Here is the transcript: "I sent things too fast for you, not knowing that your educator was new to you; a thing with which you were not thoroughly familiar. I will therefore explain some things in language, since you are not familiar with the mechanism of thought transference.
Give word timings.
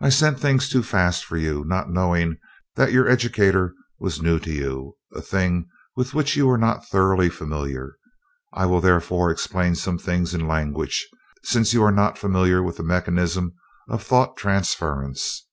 "I 0.00 0.08
sent 0.08 0.40
things 0.40 0.66
too 0.70 0.82
fast 0.82 1.26
for 1.26 1.36
you, 1.36 1.62
not 1.66 1.90
knowing 1.90 2.38
that 2.76 2.90
your 2.90 3.06
educator 3.06 3.74
was 3.98 4.22
new 4.22 4.38
to 4.38 4.50
you; 4.50 4.96
a 5.12 5.20
thing 5.20 5.68
with 5.94 6.14
which 6.14 6.36
you 6.36 6.46
were 6.46 6.56
not 6.56 6.88
thoroughly 6.88 7.28
familiar. 7.28 7.96
I 8.54 8.64
will 8.64 8.80
therefore 8.80 9.30
explain 9.30 9.74
some 9.74 9.98
things 9.98 10.32
in 10.32 10.48
language, 10.48 11.06
since 11.44 11.74
you 11.74 11.82
are 11.82 11.92
not 11.92 12.16
familiar 12.16 12.62
with 12.62 12.78
the 12.78 12.82
mechanism 12.82 13.52
of 13.90 14.02
thought 14.02 14.38
transference. 14.38 15.46